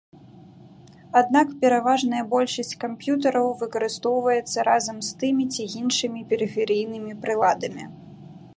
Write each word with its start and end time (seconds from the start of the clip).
Аднак 1.19 1.47
пераважная 1.63 2.23
большасць 2.31 2.79
камп'ютараў 2.83 3.47
выкарыстоўваецца 3.61 4.67
разам 4.69 4.97
з 5.09 5.15
тымі 5.25 5.45
ці 5.53 5.63
іншымі 5.83 6.25
перыферыйнымі 6.33 7.13
прыладамі. 7.27 7.83